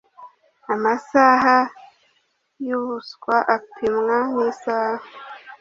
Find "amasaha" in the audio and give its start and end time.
0.73-1.57